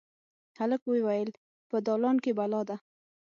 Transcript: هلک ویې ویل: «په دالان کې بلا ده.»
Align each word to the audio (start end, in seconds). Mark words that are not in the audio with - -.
هلک 0.59 0.81
ویې 0.85 1.03
ویل: 1.05 1.29
«په 1.69 1.77
دالان 1.87 2.17
کې 2.23 2.31
بلا 2.39 2.61
ده.» 2.69 2.75